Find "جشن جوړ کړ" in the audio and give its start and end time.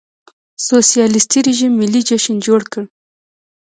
2.07-2.83